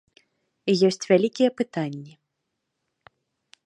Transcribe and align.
І 0.73 0.75
ёсць 0.89 1.07
вялікія 1.13 1.49
пытанні. 1.61 2.13